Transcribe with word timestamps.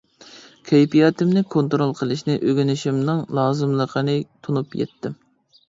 كەيپىياتىمنى 0.69 1.43
كونترول 1.57 1.93
قىلىشنى 2.01 2.39
ئۆگىنىشىمنىڭ 2.49 3.23
لازىملىقىنى 3.41 4.19
تونۇپ 4.49 4.77
يەتتىم. 4.85 5.19